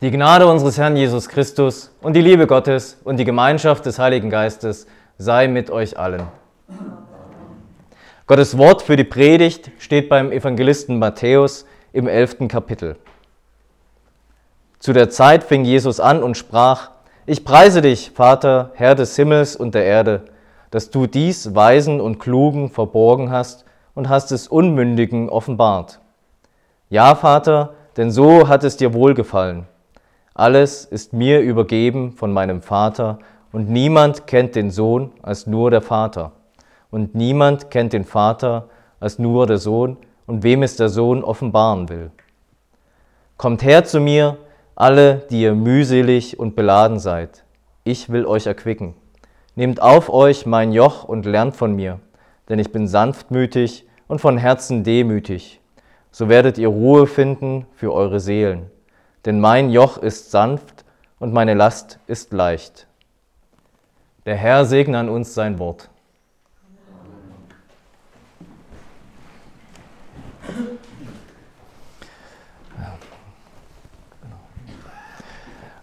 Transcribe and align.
Die 0.00 0.12
Gnade 0.12 0.46
unseres 0.46 0.78
Herrn 0.78 0.96
Jesus 0.96 1.28
Christus 1.28 1.90
und 2.00 2.14
die 2.14 2.20
Liebe 2.20 2.46
Gottes 2.46 2.98
und 3.02 3.16
die 3.16 3.24
Gemeinschaft 3.24 3.84
des 3.84 3.98
Heiligen 3.98 4.30
Geistes 4.30 4.86
sei 5.16 5.48
mit 5.48 5.70
euch 5.72 5.98
allen. 5.98 6.22
Gottes 8.28 8.56
Wort 8.56 8.82
für 8.82 8.94
die 8.94 9.02
Predigt 9.02 9.72
steht 9.80 10.08
beim 10.08 10.30
Evangelisten 10.30 11.00
Matthäus 11.00 11.66
im 11.92 12.06
elften 12.06 12.46
Kapitel. 12.46 12.94
Zu 14.78 14.92
der 14.92 15.10
Zeit 15.10 15.42
fing 15.42 15.64
Jesus 15.64 15.98
an 15.98 16.22
und 16.22 16.36
sprach, 16.36 16.90
Ich 17.26 17.44
preise 17.44 17.82
dich, 17.82 18.12
Vater, 18.14 18.70
Herr 18.74 18.94
des 18.94 19.16
Himmels 19.16 19.56
und 19.56 19.74
der 19.74 19.84
Erde, 19.84 20.26
dass 20.70 20.90
du 20.90 21.08
dies 21.08 21.56
Weisen 21.56 22.00
und 22.00 22.20
Klugen 22.20 22.70
verborgen 22.70 23.32
hast 23.32 23.64
und 23.96 24.08
hast 24.08 24.30
es 24.30 24.46
Unmündigen 24.46 25.28
offenbart. 25.28 25.98
Ja, 26.88 27.16
Vater, 27.16 27.74
denn 27.96 28.12
so 28.12 28.46
hat 28.46 28.62
es 28.62 28.76
dir 28.76 28.94
wohlgefallen. 28.94 29.66
Alles 30.38 30.84
ist 30.84 31.12
mir 31.12 31.40
übergeben 31.40 32.12
von 32.12 32.32
meinem 32.32 32.62
Vater, 32.62 33.18
und 33.50 33.68
niemand 33.68 34.28
kennt 34.28 34.54
den 34.54 34.70
Sohn 34.70 35.10
als 35.20 35.48
nur 35.48 35.72
der 35.72 35.82
Vater. 35.82 36.30
Und 36.92 37.16
niemand 37.16 37.72
kennt 37.72 37.92
den 37.92 38.04
Vater 38.04 38.68
als 39.00 39.18
nur 39.18 39.48
der 39.48 39.58
Sohn, 39.58 39.96
und 40.28 40.44
wem 40.44 40.62
es 40.62 40.76
der 40.76 40.90
Sohn 40.90 41.24
offenbaren 41.24 41.88
will. 41.88 42.12
Kommt 43.36 43.64
her 43.64 43.82
zu 43.82 43.98
mir, 43.98 44.36
alle, 44.76 45.26
die 45.28 45.42
ihr 45.42 45.56
mühselig 45.56 46.38
und 46.38 46.54
beladen 46.54 47.00
seid. 47.00 47.42
Ich 47.82 48.08
will 48.08 48.24
euch 48.24 48.46
erquicken. 48.46 48.94
Nehmt 49.56 49.82
auf 49.82 50.08
euch 50.08 50.46
mein 50.46 50.72
Joch 50.72 51.02
und 51.02 51.26
lernt 51.26 51.56
von 51.56 51.74
mir, 51.74 51.98
denn 52.48 52.60
ich 52.60 52.70
bin 52.70 52.86
sanftmütig 52.86 53.88
und 54.06 54.20
von 54.20 54.38
Herzen 54.38 54.84
demütig. 54.84 55.60
So 56.12 56.28
werdet 56.28 56.58
ihr 56.58 56.68
Ruhe 56.68 57.08
finden 57.08 57.66
für 57.74 57.92
eure 57.92 58.20
Seelen 58.20 58.70
denn 59.24 59.40
mein 59.40 59.70
Joch 59.70 59.98
ist 59.98 60.30
sanft 60.30 60.84
und 61.18 61.32
meine 61.32 61.54
Last 61.54 61.98
ist 62.06 62.32
leicht. 62.32 62.86
Der 64.26 64.36
Herr 64.36 64.64
segne 64.64 64.98
an 64.98 65.08
uns 65.08 65.34
sein 65.34 65.58
Wort. 65.58 65.88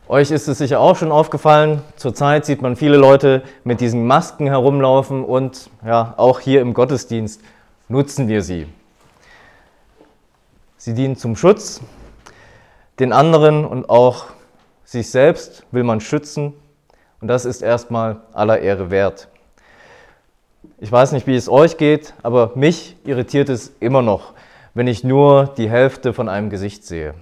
Euch 0.08 0.30
ist 0.30 0.48
es 0.48 0.60
sicher 0.60 0.80
auch 0.80 0.96
schon 0.96 1.12
aufgefallen, 1.12 1.82
zurzeit 1.96 2.46
sieht 2.46 2.62
man 2.62 2.76
viele 2.76 2.96
Leute 2.96 3.42
mit 3.64 3.82
diesen 3.82 4.06
Masken 4.06 4.46
herumlaufen 4.46 5.26
und 5.26 5.72
ja, 5.84 6.14
auch 6.18 6.40
hier 6.40 6.62
im 6.62 6.76
Gottesdienst 6.76 7.42
nutzen 7.90 8.28
wir 8.28 8.44
sie. 8.44 8.68
Sie 10.78 10.94
dienen 10.94 11.16
zum 11.16 11.36
Schutz, 11.36 11.82
den 13.00 13.12
anderen 13.12 13.66
und 13.66 13.90
auch 13.90 14.26
sich 14.84 15.10
selbst 15.10 15.64
will 15.72 15.84
man 15.84 16.00
schützen 16.00 16.54
und 17.22 17.28
das 17.28 17.46
ist 17.46 17.62
erstmal 17.62 18.18
aller 18.34 18.60
Ehre 18.60 18.92
wert. 18.92 19.28
Ich 20.80 20.92
weiß 20.92 21.12
nicht, 21.12 21.28
wie 21.28 21.36
es 21.36 21.50
euch 21.50 21.78
geht, 21.78 22.14
aber 22.24 22.52
mich 22.56 22.98
irritiert 23.06 23.50
es 23.50 23.74
immer 23.80 24.02
noch, 24.02 24.34
wenn 24.74 24.88
ich 24.88 25.04
nur 25.04 25.54
die 25.58 25.70
Hälfte 25.70 26.14
von 26.14 26.30
einem 26.30 26.50
Gesicht 26.50 26.86
sehe. 26.86 27.14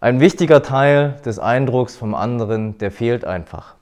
Ein 0.00 0.20
wichtiger 0.20 0.62
Teil 0.62 1.16
des 1.24 1.38
Eindrucks 1.38 1.96
vom 1.96 2.14
anderen, 2.14 2.78
der 2.78 2.90
fehlt 2.90 3.24
einfach. 3.24 3.74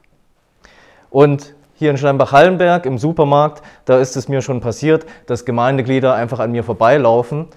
Und 1.11 1.55
hier 1.75 1.91
in 1.91 1.98
Steinbach-Hallenberg 1.98 2.87
im 2.87 2.97
Supermarkt, 2.97 3.62
da 3.84 3.98
ist 3.98 4.16
es 4.16 4.28
mir 4.28 4.41
schon 4.41 4.61
passiert, 4.61 5.05
dass 5.27 5.44
Gemeindeglieder 5.44 6.14
einfach 6.14 6.39
an 6.39 6.53
mir 6.53 6.62
vorbeilaufen 6.62 7.48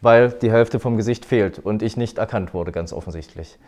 weil 0.00 0.30
die 0.30 0.50
Hälfte 0.50 0.80
vom 0.80 0.96
Gesicht 0.96 1.24
fehlt 1.24 1.58
und 1.58 1.82
ich 1.82 1.96
nicht 1.96 2.18
erkannt 2.18 2.54
wurde, 2.54 2.72
ganz 2.72 2.92
offensichtlich. 2.92 3.58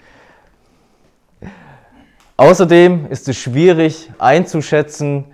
Außerdem 2.37 3.07
ist 3.11 3.29
es 3.29 3.37
schwierig 3.37 4.11
einzuschätzen, 4.19 5.27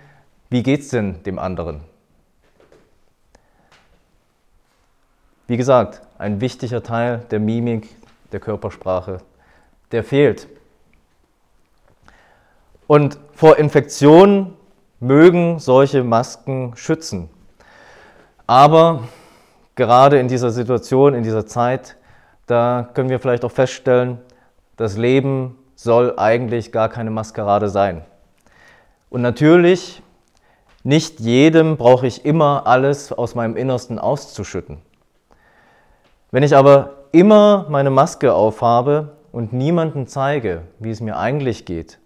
wie 0.49 0.63
geht 0.63 0.81
es 0.81 0.89
denn 0.89 1.23
dem 1.23 1.39
anderen. 1.39 1.81
Wie 5.47 5.57
gesagt, 5.57 6.01
ein 6.19 6.41
wichtiger 6.41 6.83
Teil 6.83 7.25
der 7.31 7.39
Mimik, 7.39 7.95
der 8.31 8.39
Körpersprache, 8.39 9.19
der 9.91 10.03
fehlt. 10.03 10.47
Und 12.85 13.17
vor 13.33 13.57
Infektionen 13.57 14.53
mögen 14.99 15.59
solche 15.59 16.03
Masken 16.03 16.73
schützen. 16.75 17.29
Aber 18.45 19.07
gerade 19.79 20.19
in 20.19 20.27
dieser 20.27 20.51
Situation, 20.51 21.15
in 21.15 21.23
dieser 21.23 21.45
Zeit, 21.47 21.95
da 22.45 22.89
können 22.93 23.09
wir 23.09 23.19
vielleicht 23.19 23.45
auch 23.45 23.51
feststellen, 23.51 24.19
das 24.75 24.97
Leben 24.97 25.57
soll 25.75 26.13
eigentlich 26.17 26.71
gar 26.71 26.89
keine 26.89 27.09
Maskerade 27.09 27.69
sein. 27.69 28.03
Und 29.09 29.21
natürlich, 29.21 30.03
nicht 30.83 31.21
jedem 31.21 31.77
brauche 31.77 32.05
ich 32.05 32.25
immer 32.25 32.67
alles 32.67 33.13
aus 33.13 33.35
meinem 33.35 33.55
Innersten 33.55 33.97
auszuschütten. 33.99 34.79
Wenn 36.31 36.43
ich 36.43 36.55
aber 36.55 36.95
immer 37.13 37.65
meine 37.69 37.89
Maske 37.89 38.33
aufhabe 38.33 39.13
und 39.31 39.53
niemanden 39.53 40.07
zeige, 40.07 40.63
wie 40.79 40.91
es 40.91 40.99
mir 40.99 41.17
eigentlich 41.17 41.65
geht, 41.65 41.99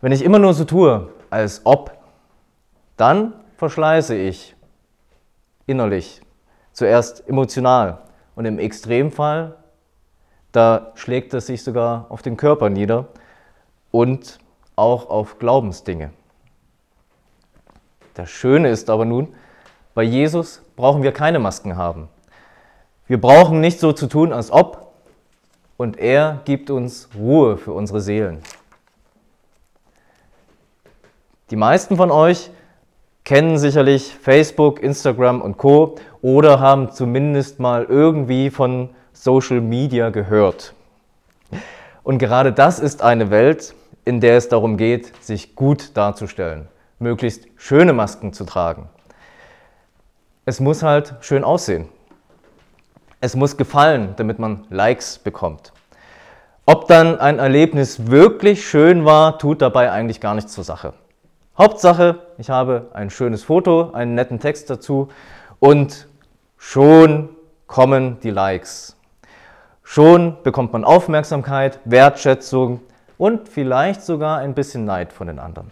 wenn 0.00 0.10
ich 0.10 0.24
immer 0.24 0.40
nur 0.40 0.52
so 0.52 0.64
tue, 0.64 1.08
als 1.30 1.60
ob, 1.64 1.96
dann 2.96 3.34
verschleiße 3.56 4.16
ich 4.16 4.56
innerlich 5.66 6.20
Zuerst 6.74 7.26
emotional 7.28 7.98
und 8.34 8.44
im 8.44 8.58
Extremfall, 8.58 9.56
da 10.50 10.92
schlägt 10.96 11.32
es 11.32 11.46
sich 11.46 11.62
sogar 11.62 12.06
auf 12.10 12.20
den 12.20 12.36
Körper 12.36 12.68
nieder 12.68 13.06
und 13.92 14.38
auch 14.74 15.08
auf 15.08 15.38
Glaubensdinge. 15.38 16.10
Das 18.14 18.28
Schöne 18.28 18.70
ist 18.70 18.90
aber 18.90 19.04
nun, 19.04 19.34
bei 19.94 20.02
Jesus 20.02 20.62
brauchen 20.74 21.04
wir 21.04 21.12
keine 21.12 21.38
Masken 21.38 21.76
haben. 21.76 22.08
Wir 23.06 23.20
brauchen 23.20 23.60
nicht 23.60 23.78
so 23.78 23.92
zu 23.92 24.08
tun, 24.08 24.32
als 24.32 24.50
ob, 24.50 24.92
und 25.76 25.96
er 25.96 26.40
gibt 26.44 26.70
uns 26.70 27.08
Ruhe 27.16 27.56
für 27.56 27.72
unsere 27.72 28.00
Seelen. 28.00 28.42
Die 31.50 31.56
meisten 31.56 31.96
von 31.96 32.10
euch 32.10 32.50
kennen 33.24 33.56
sicherlich 33.56 34.14
Facebook, 34.14 34.82
Instagram 34.82 35.40
und 35.40 35.56
Co 35.56 35.96
oder 36.20 36.60
haben 36.60 36.92
zumindest 36.92 37.58
mal 37.58 37.84
irgendwie 37.84 38.50
von 38.50 38.90
Social 39.12 39.60
Media 39.60 40.10
gehört. 40.10 40.74
Und 42.02 42.18
gerade 42.18 42.52
das 42.52 42.78
ist 42.78 43.02
eine 43.02 43.30
Welt, 43.30 43.74
in 44.04 44.20
der 44.20 44.36
es 44.36 44.48
darum 44.48 44.76
geht, 44.76 45.24
sich 45.24 45.54
gut 45.56 45.96
darzustellen, 45.96 46.68
möglichst 46.98 47.46
schöne 47.56 47.94
Masken 47.94 48.34
zu 48.34 48.44
tragen. 48.44 48.88
Es 50.44 50.60
muss 50.60 50.82
halt 50.82 51.14
schön 51.20 51.42
aussehen. 51.42 51.88
Es 53.22 53.34
muss 53.34 53.56
gefallen, 53.56 54.12
damit 54.16 54.38
man 54.38 54.66
Likes 54.68 55.18
bekommt. 55.18 55.72
Ob 56.66 56.88
dann 56.88 57.18
ein 57.18 57.38
Erlebnis 57.38 58.10
wirklich 58.10 58.68
schön 58.68 59.06
war, 59.06 59.38
tut 59.38 59.62
dabei 59.62 59.90
eigentlich 59.90 60.20
gar 60.20 60.34
nichts 60.34 60.52
zur 60.52 60.64
Sache. 60.64 60.92
Hauptsache, 61.56 62.18
ich 62.36 62.50
habe 62.50 62.90
ein 62.94 63.10
schönes 63.10 63.44
Foto, 63.44 63.92
einen 63.92 64.16
netten 64.16 64.40
Text 64.40 64.70
dazu 64.70 65.08
und 65.60 66.08
schon 66.56 67.28
kommen 67.68 68.18
die 68.20 68.30
Likes. 68.30 68.96
Schon 69.84 70.42
bekommt 70.42 70.72
man 70.72 70.84
Aufmerksamkeit, 70.84 71.78
Wertschätzung 71.84 72.80
und 73.18 73.48
vielleicht 73.48 74.02
sogar 74.02 74.38
ein 74.38 74.54
bisschen 74.54 74.84
Neid 74.84 75.12
von 75.12 75.28
den 75.28 75.38
anderen. 75.38 75.70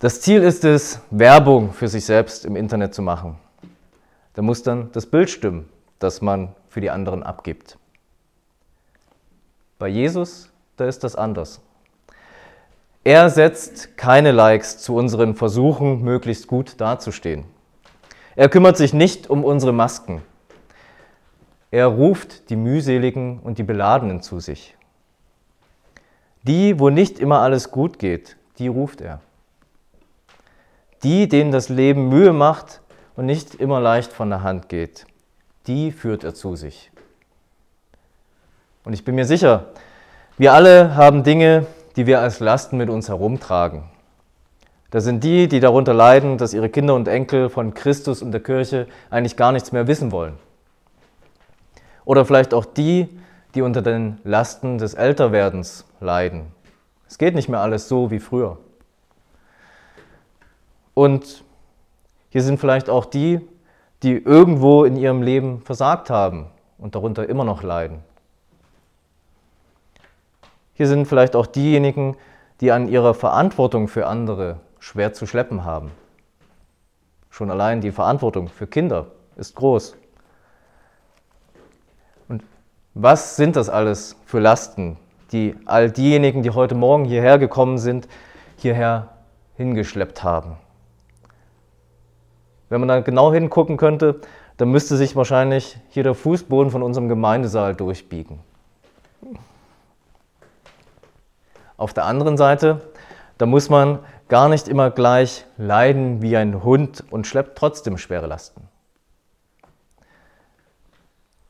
Das 0.00 0.20
Ziel 0.20 0.42
ist 0.42 0.64
es, 0.64 1.00
Werbung 1.10 1.72
für 1.72 1.86
sich 1.86 2.04
selbst 2.04 2.44
im 2.44 2.56
Internet 2.56 2.94
zu 2.94 3.02
machen. 3.02 3.36
Da 4.34 4.42
muss 4.42 4.64
dann 4.64 4.90
das 4.90 5.06
Bild 5.06 5.30
stimmen, 5.30 5.68
das 6.00 6.20
man 6.20 6.52
für 6.68 6.80
die 6.80 6.90
anderen 6.90 7.22
abgibt. 7.22 7.78
Bei 9.78 9.86
Jesus, 9.86 10.50
da 10.76 10.86
ist 10.86 11.04
das 11.04 11.14
anders. 11.14 11.60
Er 13.04 13.28
setzt 13.28 13.98
keine 13.98 14.32
Likes 14.32 14.78
zu 14.78 14.96
unseren 14.96 15.34
Versuchen, 15.34 16.02
möglichst 16.02 16.46
gut 16.46 16.80
dazustehen. 16.80 17.44
Er 18.34 18.48
kümmert 18.48 18.78
sich 18.78 18.94
nicht 18.94 19.28
um 19.28 19.44
unsere 19.44 19.72
Masken. 19.72 20.22
Er 21.70 21.86
ruft 21.86 22.48
die 22.48 22.56
mühseligen 22.56 23.40
und 23.40 23.58
die 23.58 23.62
Beladenen 23.62 24.22
zu 24.22 24.40
sich. 24.40 24.74
Die, 26.44 26.80
wo 26.80 26.88
nicht 26.88 27.18
immer 27.18 27.40
alles 27.40 27.70
gut 27.70 27.98
geht, 27.98 28.36
die 28.58 28.68
ruft 28.68 29.02
er. 29.02 29.20
Die, 31.02 31.28
denen 31.28 31.52
das 31.52 31.68
Leben 31.68 32.08
Mühe 32.08 32.32
macht 32.32 32.80
und 33.16 33.26
nicht 33.26 33.54
immer 33.56 33.80
leicht 33.80 34.14
von 34.14 34.30
der 34.30 34.42
Hand 34.42 34.70
geht, 34.70 35.06
die 35.66 35.92
führt 35.92 36.24
er 36.24 36.34
zu 36.34 36.56
sich. 36.56 36.90
Und 38.84 38.94
ich 38.94 39.04
bin 39.04 39.14
mir 39.14 39.26
sicher, 39.26 39.66
wir 40.38 40.54
alle 40.54 40.96
haben 40.96 41.22
Dinge, 41.22 41.66
die 41.96 42.06
wir 42.06 42.20
als 42.20 42.40
Lasten 42.40 42.76
mit 42.76 42.90
uns 42.90 43.08
herumtragen. 43.08 43.84
Das 44.90 45.04
sind 45.04 45.24
die, 45.24 45.48
die 45.48 45.60
darunter 45.60 45.92
leiden, 45.92 46.38
dass 46.38 46.54
ihre 46.54 46.68
Kinder 46.68 46.94
und 46.94 47.08
Enkel 47.08 47.50
von 47.50 47.74
Christus 47.74 48.22
und 48.22 48.32
der 48.32 48.40
Kirche 48.40 48.86
eigentlich 49.10 49.36
gar 49.36 49.52
nichts 49.52 49.72
mehr 49.72 49.86
wissen 49.86 50.12
wollen. 50.12 50.34
Oder 52.04 52.24
vielleicht 52.24 52.54
auch 52.54 52.64
die, 52.64 53.08
die 53.54 53.62
unter 53.62 53.82
den 53.82 54.18
Lasten 54.24 54.78
des 54.78 54.94
Älterwerdens 54.94 55.84
leiden. 56.00 56.46
Es 57.08 57.18
geht 57.18 57.34
nicht 57.34 57.48
mehr 57.48 57.60
alles 57.60 57.88
so 57.88 58.10
wie 58.10 58.20
früher. 58.20 58.58
Und 60.94 61.44
hier 62.30 62.42
sind 62.42 62.60
vielleicht 62.60 62.88
auch 62.88 63.04
die, 63.04 63.40
die 64.02 64.12
irgendwo 64.12 64.84
in 64.84 64.96
ihrem 64.96 65.22
Leben 65.22 65.60
versagt 65.62 66.10
haben 66.10 66.46
und 66.78 66.94
darunter 66.94 67.28
immer 67.28 67.44
noch 67.44 67.62
leiden. 67.62 68.00
Hier 70.74 70.88
sind 70.88 71.06
vielleicht 71.06 71.36
auch 71.36 71.46
diejenigen, 71.46 72.16
die 72.60 72.72
an 72.72 72.88
ihrer 72.88 73.14
Verantwortung 73.14 73.88
für 73.88 74.06
andere 74.06 74.60
schwer 74.80 75.12
zu 75.12 75.26
schleppen 75.26 75.64
haben. 75.64 75.92
Schon 77.30 77.50
allein 77.50 77.80
die 77.80 77.92
Verantwortung 77.92 78.48
für 78.48 78.66
Kinder 78.66 79.06
ist 79.36 79.54
groß. 79.56 79.96
Und 82.28 82.42
was 82.94 83.36
sind 83.36 83.56
das 83.56 83.68
alles 83.68 84.16
für 84.26 84.40
Lasten, 84.40 84.98
die 85.32 85.56
all 85.64 85.90
diejenigen, 85.90 86.42
die 86.42 86.50
heute 86.50 86.74
Morgen 86.74 87.04
hierher 87.04 87.38
gekommen 87.38 87.78
sind, 87.78 88.08
hierher 88.56 89.08
hingeschleppt 89.56 90.22
haben? 90.22 90.56
Wenn 92.68 92.80
man 92.80 92.88
da 92.88 93.00
genau 93.00 93.32
hingucken 93.32 93.76
könnte, 93.76 94.20
dann 94.56 94.70
müsste 94.70 94.96
sich 94.96 95.14
wahrscheinlich 95.14 95.78
hier 95.88 96.02
der 96.02 96.14
Fußboden 96.14 96.70
von 96.70 96.82
unserem 96.82 97.08
Gemeindesaal 97.08 97.74
durchbiegen. 97.74 98.40
Auf 101.76 101.92
der 101.92 102.04
anderen 102.04 102.36
Seite, 102.36 102.80
da 103.38 103.46
muss 103.46 103.68
man 103.68 103.98
gar 104.28 104.48
nicht 104.48 104.68
immer 104.68 104.90
gleich 104.90 105.44
leiden 105.56 106.22
wie 106.22 106.36
ein 106.36 106.62
Hund 106.62 107.04
und 107.10 107.26
schleppt 107.26 107.58
trotzdem 107.58 107.98
schwere 107.98 108.26
Lasten. 108.26 108.68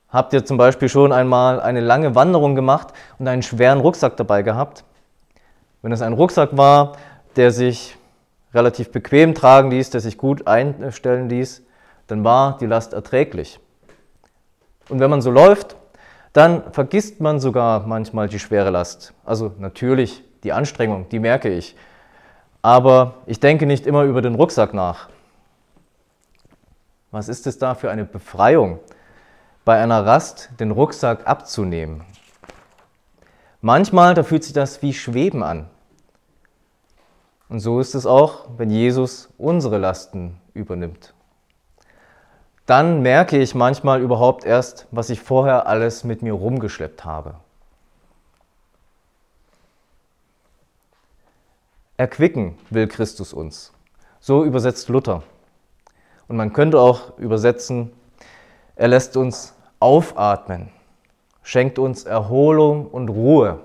Habt 0.08 0.32
ihr 0.32 0.44
zum 0.44 0.56
Beispiel 0.56 0.88
schon 0.88 1.12
einmal 1.12 1.60
eine 1.60 1.80
lange 1.80 2.14
Wanderung 2.14 2.54
gemacht 2.54 2.88
und 3.18 3.26
einen 3.26 3.42
schweren 3.42 3.80
Rucksack 3.80 4.16
dabei 4.16 4.42
gehabt? 4.42 4.84
Wenn 5.82 5.92
es 5.92 6.02
ein 6.02 6.12
Rucksack 6.12 6.56
war, 6.56 6.92
der 7.36 7.50
sich 7.50 7.96
relativ 8.54 8.92
bequem 8.92 9.34
tragen 9.34 9.70
ließ, 9.70 9.90
der 9.90 10.00
sich 10.00 10.16
gut 10.16 10.46
einstellen 10.46 11.28
ließ, 11.28 11.62
dann 12.06 12.22
war 12.24 12.56
die 12.58 12.66
Last 12.66 12.92
erträglich. 12.92 13.58
Und 14.88 15.00
wenn 15.00 15.10
man 15.10 15.20
so 15.20 15.30
läuft, 15.30 15.76
dann 16.34 16.72
vergisst 16.72 17.20
man 17.20 17.38
sogar 17.38 17.86
manchmal 17.86 18.28
die 18.28 18.40
schwere 18.40 18.70
Last. 18.70 19.14
Also 19.24 19.52
natürlich 19.58 20.22
die 20.42 20.52
Anstrengung, 20.52 21.08
die 21.08 21.20
merke 21.20 21.48
ich. 21.48 21.76
Aber 22.60 23.14
ich 23.26 23.38
denke 23.38 23.66
nicht 23.66 23.86
immer 23.86 24.02
über 24.02 24.20
den 24.20 24.34
Rucksack 24.34 24.74
nach. 24.74 25.08
Was 27.12 27.28
ist 27.28 27.46
es 27.46 27.58
da 27.58 27.76
für 27.76 27.90
eine 27.90 28.04
Befreiung, 28.04 28.80
bei 29.64 29.80
einer 29.80 30.04
Rast 30.04 30.50
den 30.58 30.72
Rucksack 30.72 31.26
abzunehmen? 31.28 32.02
Manchmal, 33.60 34.14
da 34.14 34.24
fühlt 34.24 34.42
sich 34.42 34.52
das 34.52 34.82
wie 34.82 34.92
Schweben 34.92 35.44
an. 35.44 35.70
Und 37.48 37.60
so 37.60 37.78
ist 37.78 37.94
es 37.94 38.06
auch, 38.06 38.48
wenn 38.56 38.70
Jesus 38.70 39.32
unsere 39.38 39.78
Lasten 39.78 40.40
übernimmt 40.52 41.13
dann 42.66 43.02
merke 43.02 43.38
ich 43.38 43.54
manchmal 43.54 44.00
überhaupt 44.00 44.44
erst, 44.44 44.86
was 44.90 45.10
ich 45.10 45.20
vorher 45.20 45.66
alles 45.66 46.04
mit 46.04 46.22
mir 46.22 46.32
rumgeschleppt 46.32 47.04
habe. 47.04 47.34
Erquicken 51.96 52.58
will 52.70 52.88
Christus 52.88 53.32
uns. 53.32 53.72
So 54.18 54.44
übersetzt 54.44 54.88
Luther. 54.88 55.22
Und 56.26 56.36
man 56.36 56.52
könnte 56.52 56.80
auch 56.80 57.18
übersetzen, 57.18 57.92
er 58.76 58.88
lässt 58.88 59.16
uns 59.16 59.54
aufatmen, 59.78 60.70
schenkt 61.42 61.78
uns 61.78 62.04
Erholung 62.04 62.86
und 62.86 63.10
Ruhe. 63.10 63.60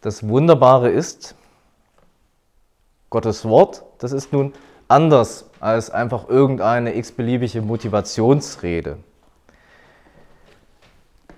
Das 0.00 0.26
Wunderbare 0.26 0.90
ist, 0.90 1.34
Gottes 3.10 3.44
Wort, 3.44 3.84
das 3.98 4.12
ist 4.12 4.32
nun 4.32 4.54
anders 4.88 5.50
als 5.64 5.88
einfach 5.88 6.28
irgendeine 6.28 6.94
x-beliebige 6.94 7.62
Motivationsrede. 7.62 8.98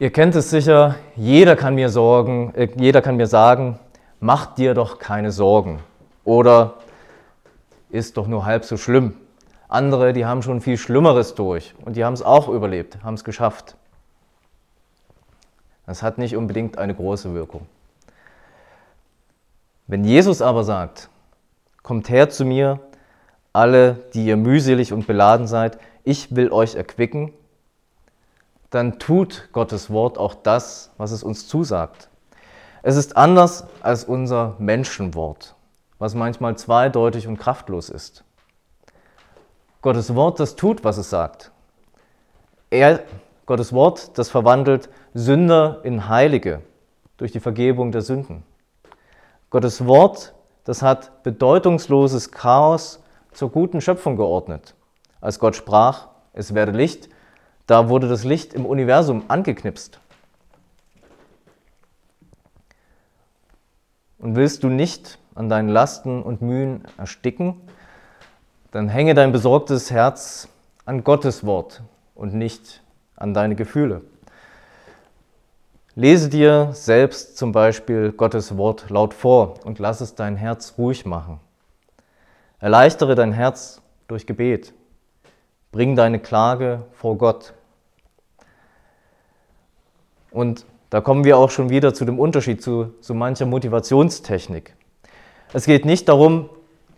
Ihr 0.01 0.13
kennt 0.13 0.35
es 0.35 0.51
sicher, 0.51 0.97
jeder 1.15 1.55
kann 1.55 1.77
mir 1.77 1.91
sorgen, 1.91 2.53
äh, 2.57 2.69
jeder 2.75 3.03
kann 3.03 3.15
mir 3.15 3.29
sagen, 3.29 3.79
mach 4.19 4.57
dir 4.57 4.75
doch 4.75 4.99
keine 4.99 5.31
Sorgen 5.31 5.79
oder 6.25 6.75
ist 7.91 8.17
doch 8.17 8.27
nur 8.27 8.45
halb 8.45 8.65
so 8.65 8.77
schlimm. 8.77 9.15
Andere, 9.69 10.13
die 10.13 10.27
haben 10.27 10.43
schon 10.43 10.61
viel 10.61 10.77
Schlimmeres 10.77 11.37
durch 11.37 11.77
und 11.85 11.95
die 11.95 12.05
haben 12.05 12.15
es 12.15 12.23
auch 12.23 12.49
überlebt, 12.49 13.05
haben 13.05 13.15
es 13.15 13.23
geschafft. 13.23 13.77
Das 15.87 16.03
hat 16.03 16.19
nicht 16.19 16.35
unbedingt 16.35 16.79
eine 16.79 16.97
große 16.97 17.33
Wirkung. 17.33 17.69
Wenn 19.87 20.03
Jesus 20.03 20.43
aber 20.43 20.65
sagt, 20.65 21.11
kommt 21.85 22.09
her 22.09 22.29
zu 22.29 22.45
mir, 22.45 22.81
alle, 23.57 24.05
die 24.15 24.27
ihr 24.27 24.37
mühselig 24.37 24.93
und 24.93 25.07
beladen 25.07 25.47
seid, 25.47 25.79
ich 26.05 26.37
will 26.37 26.53
euch 26.53 26.75
erquicken, 26.75 27.33
dann 28.71 28.99
tut 28.99 29.49
Gottes 29.53 29.91
Wort 29.91 30.19
auch 30.19 30.35
das, 30.35 30.91
was 30.99 31.11
es 31.11 31.23
uns 31.23 31.49
zusagt. 31.49 32.09
Es 32.83 32.97
ist 32.97 33.17
anders 33.17 33.65
als 33.81 34.05
unser 34.05 34.55
Menschenwort, 34.59 35.55
was 35.99 36.15
manchmal 36.15 36.57
zweideutig 36.57 37.27
und 37.27 37.39
kraftlos 37.39 37.89
ist. 37.89 38.23
Gottes 39.81 40.15
Wort, 40.15 40.39
das 40.39 40.57
tut, 40.57 40.85
was 40.85 40.99
es 40.99 41.11
sagt. 41.11 41.51
Er, 42.71 43.01
Gottes 43.47 43.73
Wort, 43.73 44.19
das 44.19 44.29
verwandelt 44.29 44.91
Sünder 45.15 45.81
in 45.83 46.09
Heilige 46.09 46.61
durch 47.17 47.33
die 47.33 47.41
Vergebung 47.41 47.91
der 47.93 48.03
Sünden. 48.03 48.43
Gottes 49.49 49.87
Wort, 49.87 50.35
das 50.65 50.83
hat 50.83 51.23
bedeutungsloses 51.23 52.33
Chaos 52.33 53.01
zur 53.37 53.51
guten 53.51 53.81
Schöpfung 53.81 54.17
geordnet. 54.17 54.75
Als 55.21 55.39
Gott 55.39 55.57
sprach, 55.57 56.09
es 56.33 56.55
werde 56.55 56.73
Licht, 56.73 57.11
da 57.67 57.89
wurde 57.89 58.09
das 58.09 58.25
Licht 58.25 58.55
im 58.55 58.65
Universum 58.65 59.25
angeknipst. 59.29 60.01
Und 64.19 64.37
willst 64.37 64.65
du 64.65 64.69
nicht 64.69 65.19
an 65.35 65.51
deinen 65.51 65.69
Lasten 65.69 66.23
und 66.23 66.41
Mühen 66.41 66.85
ersticken, 66.97 67.61
dann 68.71 68.89
hänge 68.89 69.15
dein 69.15 69.33
besorgtes 69.33 69.91
Herz 69.91 70.49
an 70.87 71.05
Gottes 71.05 71.45
Wort 71.45 71.83
und 72.15 72.35
nicht 72.35 72.83
an 73.17 73.35
deine 73.35 73.55
Gefühle. 73.55 74.01
Lese 75.95 76.31
dir 76.31 76.71
selbst 76.73 77.37
zum 77.37 77.53
Beispiel 77.53 78.13
Gottes 78.13 78.57
Wort 78.57 78.89
laut 78.89 79.13
vor 79.13 79.55
und 79.65 79.79
lass 79.79 80.01
es 80.01 80.15
dein 80.15 80.37
Herz 80.37 80.75
ruhig 80.79 81.05
machen. 81.05 81.41
Erleichtere 82.59 83.15
dein 83.15 83.33
Herz 83.33 83.83
durch 84.09 84.27
Gebet. 84.27 84.73
Bring 85.73 85.95
deine 85.95 86.19
Klage 86.19 86.85
vor 86.93 87.19
Gott. 87.19 87.53
Und 90.31 90.65
da 90.91 91.01
kommen 91.01 91.25
wir 91.25 91.37
auch 91.37 91.51
schon 91.51 91.69
wieder 91.69 91.93
zu 91.93 92.05
dem 92.05 92.19
Unterschied 92.19 92.63
zu 92.63 92.95
so 93.01 93.13
mancher 93.13 93.47
Motivationstechnik. 93.47 94.75
Es 95.53 95.67
geht 95.67 95.85
nicht 95.85 96.09
darum, 96.09 96.49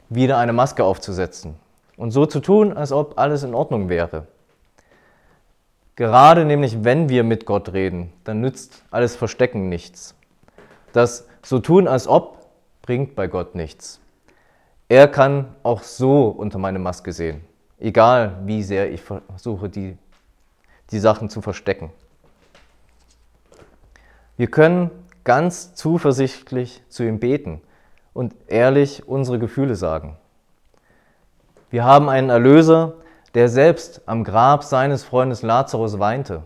wieder 0.09 0.38
eine 0.38 0.53
Maske 0.53 0.85
aufzusetzen 0.85 1.57
und 1.97 2.12
so 2.12 2.27
zu 2.27 2.41
tun, 2.41 2.73
als 2.73 2.93
ob 2.93 3.19
alles 3.19 3.43
in 3.43 3.55
Ordnung 3.55 3.88
wäre. 3.88 4.27
Gerade 5.97 6.45
nämlich, 6.45 6.85
wenn 6.85 7.09
wir 7.09 7.25
mit 7.25 7.45
Gott 7.45 7.73
reden, 7.73 8.12
dann 8.23 8.41
nützt 8.41 8.85
alles 8.91 9.17
Verstecken 9.17 9.69
nichts. 9.69 10.15
Das 10.93 11.27
so 11.43 11.59
tun, 11.59 11.88
als 11.88 12.07
ob, 12.07 12.47
bringt 12.83 13.17
bei 13.17 13.27
Gott 13.27 13.55
nichts. 13.55 14.00
Er 14.88 15.07
kann 15.07 15.54
auch 15.62 15.83
so 15.83 16.28
unter 16.28 16.59
meine 16.59 16.78
Maske 16.78 17.12
sehen, 17.12 17.45
egal 17.78 18.38
wie 18.45 18.62
sehr 18.62 18.90
ich 18.90 19.02
versuche, 19.02 19.68
die, 19.68 19.99
die 20.90 20.99
Sachen 20.99 21.28
zu 21.28 21.42
verstecken. 21.42 21.90
Wir 24.38 24.47
können 24.47 24.90
ganz 25.25 25.75
zuversichtlich 25.75 26.83
zu 26.88 27.02
ihm 27.02 27.18
beten 27.21 27.61
und 28.14 28.35
ehrlich 28.47 29.07
unsere 29.07 29.38
Gefühle 29.38 29.75
sagen. 29.75 30.16
Wir 31.71 31.85
haben 31.85 32.09
einen 32.09 32.30
Erlöser, 32.30 32.95
der 33.35 33.50
selbst 33.50 34.00
am 34.07 34.25
Grab 34.25 34.64
seines 34.64 35.04
Freundes 35.04 35.42
Lazarus 35.42 35.99
weinte. 35.99 36.45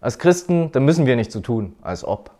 Als 0.00 0.18
Christen, 0.18 0.72
da 0.72 0.80
müssen 0.80 1.04
wir 1.04 1.16
nicht 1.16 1.30
so 1.30 1.40
tun, 1.40 1.76
als 1.82 2.02
ob. 2.02 2.30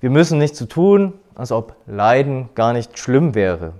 Wir 0.00 0.10
müssen 0.10 0.38
nicht 0.38 0.56
so 0.56 0.66
tun, 0.66 1.14
als 1.34 1.52
ob 1.52 1.76
Leiden 1.86 2.50
gar 2.54 2.72
nicht 2.72 2.98
schlimm 2.98 3.34
wäre. 3.34 3.72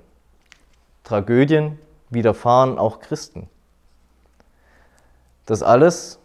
Tragödien 1.04 1.78
widerfahren 2.10 2.78
auch 2.78 3.00
Christen. 3.00 3.48
Das 5.44 5.62
alles, 5.62 6.18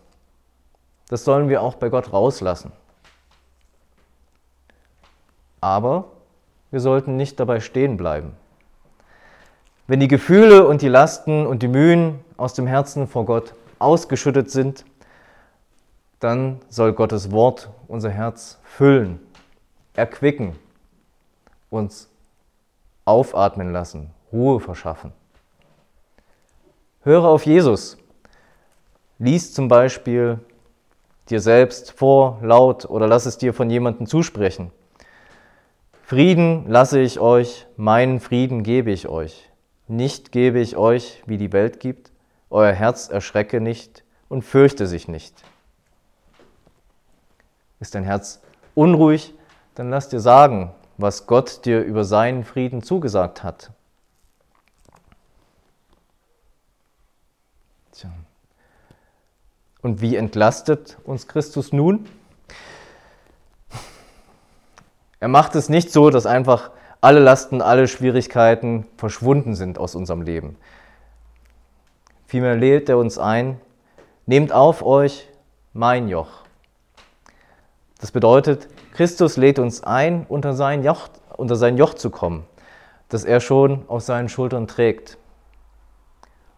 das 1.10 1.24
sollen 1.24 1.50
wir 1.50 1.62
auch 1.62 1.76
bei 1.76 1.90
Gott 1.90 2.12
rauslassen. 2.12 2.72
Aber 5.60 6.06
wir 6.72 6.80
sollten 6.80 7.18
nicht 7.18 7.40
dabei 7.40 7.60
stehen 7.60 7.98
bleiben. 7.98 8.36
Wenn 9.88 10.00
die 10.00 10.08
Gefühle 10.08 10.66
und 10.68 10.82
die 10.82 10.88
Lasten 10.88 11.46
und 11.46 11.62
die 11.62 11.68
Mühen 11.68 12.20
aus 12.38 12.54
dem 12.54 12.66
Herzen 12.66 13.08
vor 13.08 13.26
Gott 13.26 13.54
ausgeschüttet 13.78 14.50
sind, 14.50 14.86
dann 16.20 16.60
soll 16.70 16.94
Gottes 16.94 17.32
Wort 17.32 17.70
unser 17.88 18.10
Herz 18.10 18.60
füllen, 18.64 19.20
erquicken, 19.94 20.56
uns 21.70 22.10
aufatmen 23.06 23.72
lassen, 23.72 24.12
Ruhe 24.32 24.60
verschaffen. 24.60 25.12
Höre 27.04 27.26
auf 27.26 27.46
Jesus. 27.46 27.98
Lies 29.18 29.54
zum 29.54 29.68
Beispiel 29.68 30.40
dir 31.30 31.40
selbst 31.40 31.92
vor, 31.92 32.40
laut 32.42 32.86
oder 32.86 33.08
lass 33.08 33.26
es 33.26 33.38
dir 33.38 33.54
von 33.54 33.70
jemandem 33.70 34.06
zusprechen. 34.06 34.72
Frieden 36.04 36.66
lasse 36.68 37.00
ich 37.00 37.20
euch, 37.20 37.68
meinen 37.78 38.20
Frieden 38.20 38.64
gebe 38.64 38.92
ich 38.92 39.08
euch. 39.08 39.50
Nicht 39.88 40.32
gebe 40.32 40.60
ich 40.60 40.76
euch, 40.76 41.24
wie 41.26 41.38
die 41.38 41.54
Welt 41.54 41.80
gibt. 41.80 42.12
Euer 42.50 42.74
Herz 42.74 43.10
erschrecke 43.10 43.62
nicht 43.62 44.04
und 44.28 44.44
fürchte 44.44 44.88
sich 44.88 45.08
nicht. 45.08 45.34
Ist 47.80 47.96
dein 47.96 48.04
Herz 48.04 48.42
unruhig, 48.76 49.34
dann 49.76 49.90
lass 49.90 50.10
dir 50.10 50.20
sagen, 50.20 50.72
was 50.98 51.28
Gott 51.28 51.66
dir 51.66 51.82
über 51.82 52.04
seinen 52.04 52.44
Frieden 52.44 52.84
zugesagt 52.84 53.44
hat. 53.44 53.72
Tja. 57.92 58.12
Und 59.82 60.02
wie 60.02 60.16
entlastet 60.16 60.98
uns 61.04 61.28
Christus 61.28 61.74
nun? 61.74 62.08
Er 65.20 65.28
macht 65.28 65.56
es 65.56 65.70
nicht 65.70 65.92
so, 65.92 66.10
dass 66.10 66.26
einfach 66.26 66.72
alle 67.00 67.20
Lasten, 67.20 67.62
alle 67.62 67.88
Schwierigkeiten 67.88 68.86
verschwunden 68.98 69.56
sind 69.56 69.80
aus 69.80 69.96
unserem 69.96 70.22
Leben. 70.22 70.58
Vielmehr 72.28 72.56
lädt 72.56 72.90
er 72.90 72.98
uns 72.98 73.18
ein, 73.18 73.60
nehmt 74.26 74.52
auf 74.52 74.84
euch 74.84 75.28
mein 75.74 76.08
Joch. 76.08 76.42
Das 78.00 78.12
bedeutet, 78.12 78.68
Christus 79.02 79.36
lädt 79.36 79.58
uns 79.58 79.84
ein, 79.84 80.28
unter 80.30 80.54
sein, 80.54 80.84
Joch, 80.84 81.10
unter 81.36 81.56
sein 81.56 81.76
Joch 81.76 81.96
zu 81.96 82.12
kommen, 82.12 82.46
das 83.10 83.24
er 83.24 83.40
schon 83.40 83.84
auf 83.88 84.04
seinen 84.04 84.30
Schultern 84.30 84.68
trägt. 84.68 85.18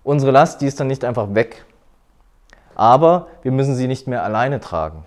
Unsere 0.04 0.34
Last, 0.34 0.60
die 0.60 0.66
ist 0.66 0.78
dann 0.78 0.88
nicht 0.88 1.06
einfach 1.06 1.36
weg, 1.36 1.64
aber 2.76 3.28
wir 3.44 3.54
müssen 3.54 3.76
sie 3.76 3.88
nicht 3.88 4.08
mehr 4.08 4.26
alleine 4.26 4.60
tragen. 4.60 5.06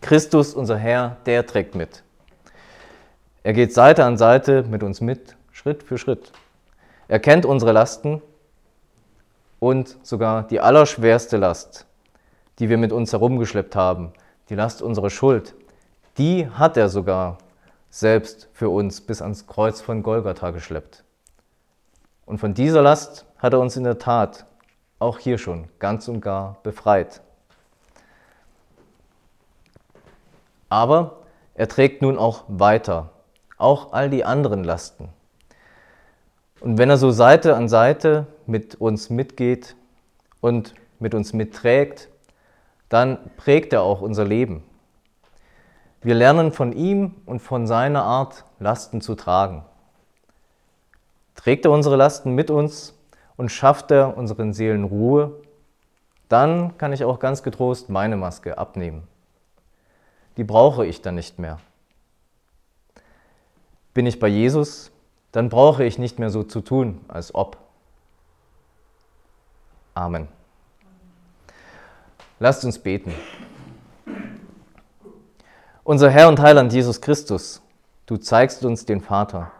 Christus, 0.00 0.54
unser 0.54 0.76
Herr, 0.76 1.18
der 1.26 1.46
trägt 1.46 1.76
mit. 1.76 2.02
Er 3.44 3.52
geht 3.52 3.72
Seite 3.72 4.04
an 4.04 4.18
Seite 4.18 4.64
mit 4.64 4.82
uns 4.82 5.00
mit, 5.00 5.36
Schritt 5.52 5.84
für 5.84 5.96
Schritt. 5.96 6.32
Er 7.06 7.20
kennt 7.20 7.46
unsere 7.46 7.70
Lasten 7.70 8.20
und 9.60 9.96
sogar 10.02 10.42
die 10.42 10.58
allerschwerste 10.58 11.36
Last, 11.36 11.86
die 12.58 12.68
wir 12.68 12.78
mit 12.78 12.90
uns 12.90 13.12
herumgeschleppt 13.12 13.76
haben, 13.76 14.12
die 14.48 14.56
Last 14.56 14.82
unserer 14.82 15.10
Schuld, 15.10 15.54
die 16.18 16.48
hat 16.48 16.76
er 16.76 16.88
sogar 16.88 17.38
selbst 17.90 18.48
für 18.52 18.68
uns 18.68 19.00
bis 19.00 19.22
ans 19.22 19.46
Kreuz 19.46 19.80
von 19.80 20.02
Golgatha 20.02 20.50
geschleppt. 20.50 21.04
Und 22.24 22.38
von 22.38 22.54
dieser 22.54 22.82
Last 22.82 23.24
hat 23.38 23.52
er 23.52 23.60
uns 23.60 23.76
in 23.76 23.84
der 23.84 23.98
Tat 23.98 24.46
auch 24.98 25.18
hier 25.18 25.38
schon 25.38 25.68
ganz 25.78 26.08
und 26.08 26.20
gar 26.20 26.58
befreit. 26.62 27.20
Aber 30.68 31.18
er 31.54 31.68
trägt 31.68 32.02
nun 32.02 32.18
auch 32.18 32.44
weiter, 32.48 33.10
auch 33.56 33.92
all 33.92 34.10
die 34.10 34.24
anderen 34.24 34.64
Lasten. 34.64 35.08
Und 36.60 36.78
wenn 36.78 36.90
er 36.90 36.96
so 36.96 37.10
Seite 37.10 37.54
an 37.54 37.68
Seite 37.68 38.26
mit 38.46 38.74
uns 38.74 39.10
mitgeht 39.10 39.76
und 40.40 40.74
mit 40.98 41.14
uns 41.14 41.32
mitträgt, 41.32 42.08
dann 42.88 43.18
prägt 43.36 43.72
er 43.72 43.82
auch 43.82 44.00
unser 44.00 44.24
Leben. 44.24 44.62
Wir 46.06 46.14
lernen 46.14 46.52
von 46.52 46.72
ihm 46.72 47.16
und 47.26 47.40
von 47.40 47.66
seiner 47.66 48.04
Art, 48.04 48.44
Lasten 48.60 49.00
zu 49.00 49.16
tragen. 49.16 49.64
Trägt 51.34 51.64
er 51.64 51.72
unsere 51.72 51.96
Lasten 51.96 52.32
mit 52.32 52.48
uns 52.48 52.94
und 53.36 53.48
schafft 53.48 53.90
er 53.90 54.16
unseren 54.16 54.52
Seelen 54.52 54.84
Ruhe, 54.84 55.32
dann 56.28 56.78
kann 56.78 56.92
ich 56.92 57.02
auch 57.02 57.18
ganz 57.18 57.42
getrost 57.42 57.88
meine 57.90 58.16
Maske 58.16 58.56
abnehmen. 58.56 59.08
Die 60.36 60.44
brauche 60.44 60.86
ich 60.86 61.02
dann 61.02 61.16
nicht 61.16 61.40
mehr. 61.40 61.58
Bin 63.92 64.06
ich 64.06 64.20
bei 64.20 64.28
Jesus, 64.28 64.92
dann 65.32 65.48
brauche 65.48 65.82
ich 65.82 65.98
nicht 65.98 66.20
mehr 66.20 66.30
so 66.30 66.44
zu 66.44 66.60
tun, 66.60 67.00
als 67.08 67.34
ob. 67.34 67.56
Amen. 69.94 70.28
Lasst 72.38 72.64
uns 72.64 72.78
beten. 72.78 73.12
Unser 75.86 76.10
Herr 76.10 76.26
und 76.26 76.40
Heiland 76.40 76.72
Jesus 76.72 77.00
Christus, 77.00 77.62
du 78.06 78.16
zeigst 78.16 78.64
uns 78.64 78.86
den 78.86 79.00
Vater. 79.00 79.52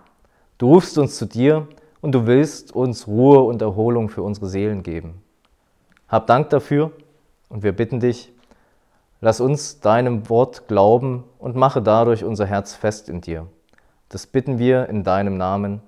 Du 0.58 0.74
rufst 0.74 0.98
uns 0.98 1.18
zu 1.18 1.24
dir 1.24 1.68
und 2.00 2.16
du 2.16 2.26
willst 2.26 2.74
uns 2.74 3.06
Ruhe 3.06 3.44
und 3.44 3.62
Erholung 3.62 4.08
für 4.08 4.22
unsere 4.22 4.48
Seelen 4.48 4.82
geben. 4.82 5.22
Hab 6.08 6.26
Dank 6.26 6.50
dafür 6.50 6.90
und 7.48 7.62
wir 7.62 7.70
bitten 7.70 8.00
dich, 8.00 8.32
lass 9.20 9.40
uns 9.40 9.78
deinem 9.78 10.28
Wort 10.28 10.66
glauben 10.66 11.22
und 11.38 11.54
mache 11.54 11.80
dadurch 11.80 12.24
unser 12.24 12.46
Herz 12.46 12.74
fest 12.74 13.08
in 13.08 13.20
dir. 13.20 13.46
Das 14.08 14.26
bitten 14.26 14.58
wir 14.58 14.88
in 14.88 15.04
deinem 15.04 15.36
Namen, 15.36 15.80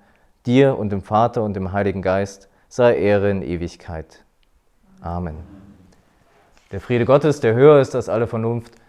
dir 0.46 0.78
und 0.78 0.90
dem 0.90 1.02
Vater 1.02 1.42
und 1.42 1.54
dem 1.54 1.72
Heiligen 1.72 2.00
Geist 2.00 2.48
sei 2.68 2.96
Ehre 2.96 3.28
in 3.28 3.42
Ewigkeit. 3.42 4.24
Amen. 5.00 5.38
Der 6.70 6.80
Friede 6.80 7.06
Gottes, 7.06 7.40
der 7.40 7.54
höher 7.54 7.80
ist 7.80 7.96
als 7.96 8.08
alle 8.08 8.28
Vernunft, 8.28 8.78